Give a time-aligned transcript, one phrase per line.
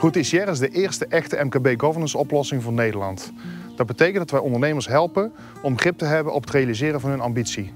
[0.00, 3.32] Route ICR is de eerste echte MKB-governance oplossing voor Nederland.
[3.76, 5.32] Dat betekent dat wij ondernemers helpen
[5.62, 7.72] om grip te hebben op het realiseren van hun ambitie.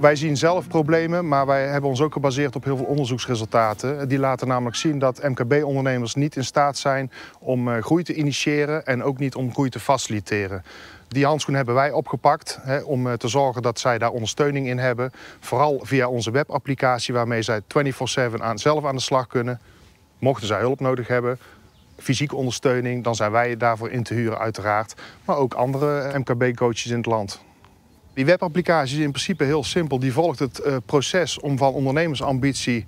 [0.00, 4.08] Wij zien zelf problemen, maar wij hebben ons ook gebaseerd op heel veel onderzoeksresultaten.
[4.08, 8.86] Die laten namelijk zien dat MKB-ondernemers niet in staat zijn om eh, groei te initiëren
[8.86, 10.64] en ook niet om groei te faciliteren.
[11.08, 14.78] Die handschoen hebben wij opgepakt hè, om eh, te zorgen dat zij daar ondersteuning in
[14.78, 15.10] hebben.
[15.40, 17.64] Vooral via onze webapplicatie waarmee zij 24-7
[18.38, 19.60] aan, zelf aan de slag kunnen.
[20.18, 21.38] Mochten zij hulp nodig hebben,
[21.96, 24.94] fysieke ondersteuning, dan zijn wij daarvoor in te huren uiteraard.
[25.24, 27.44] Maar ook andere MKB-coaches in het land.
[28.14, 29.98] Die webapplicatie is in principe heel simpel.
[29.98, 32.84] Die volgt het uh, proces om van ondernemersambitie,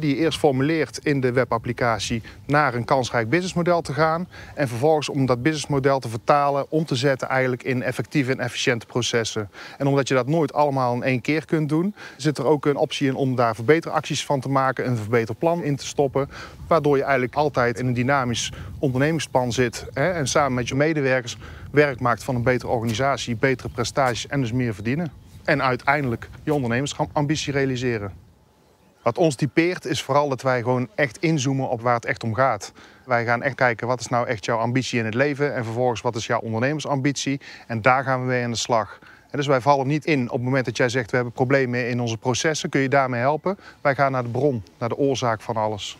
[0.00, 4.28] die je eerst formuleert in de webapplicatie, naar een kansrijk businessmodel te gaan.
[4.54, 8.86] En vervolgens om dat businessmodel te vertalen, om te zetten eigenlijk in effectieve en efficiënte
[8.86, 9.50] processen.
[9.78, 12.76] En omdat je dat nooit allemaal in één keer kunt doen, zit er ook een
[12.76, 16.28] optie in om daar verbeteracties van te maken, een verbeterplan in te stoppen.
[16.66, 21.36] Waardoor je eigenlijk altijd in een dynamisch ondernemingsplan zit en samen met je medewerkers
[21.70, 25.12] werk maakt van een betere organisatie, betere prestaties en dus meer verdienen.
[25.44, 28.21] En uiteindelijk je ondernemersambitie realiseren.
[29.02, 32.34] Wat ons typeert is vooral dat wij gewoon echt inzoomen op waar het echt om
[32.34, 32.72] gaat.
[33.04, 36.00] Wij gaan echt kijken wat is nou echt jouw ambitie in het leven en vervolgens
[36.00, 37.40] wat is jouw ondernemersambitie.
[37.66, 38.98] En daar gaan we mee aan de slag.
[39.30, 42.00] Dus wij vallen niet in op het moment dat jij zegt we hebben problemen in
[42.00, 43.58] onze processen, kun je daarmee helpen.
[43.80, 45.98] Wij gaan naar de bron, naar de oorzaak van alles.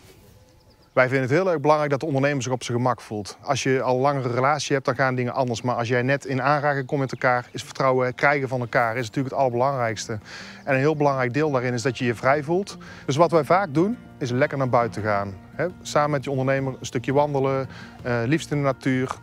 [0.93, 3.39] Wij vinden het heel erg belangrijk dat de ondernemer zich op zijn gemak voelt.
[3.41, 5.63] Als je al langere relatie hebt, dan gaan dingen anders.
[5.63, 9.07] Maar als jij net in aanraking komt met elkaar, is vertrouwen krijgen van elkaar is
[9.07, 10.19] natuurlijk het allerbelangrijkste.
[10.65, 12.77] En een heel belangrijk deel daarin is dat je je vrij voelt.
[13.07, 15.35] Dus wat wij vaak doen, is lekker naar buiten gaan.
[15.83, 17.69] samen met je ondernemer een stukje wandelen,
[18.07, 19.15] uh, liefst in de natuur.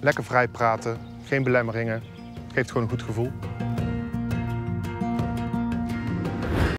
[0.00, 2.02] Lekker vrij praten, geen belemmeringen.
[2.52, 3.30] Geeft gewoon een goed gevoel.